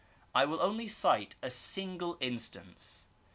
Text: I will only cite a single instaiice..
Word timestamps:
I 0.33 0.45
will 0.45 0.59
only 0.63 0.87
cite 0.87 1.35
a 1.43 1.51
single 1.51 2.15
instaiice.. 2.15 3.05